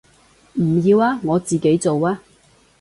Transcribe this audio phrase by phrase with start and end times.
[0.55, 2.23] 唔要啊，我自己做啊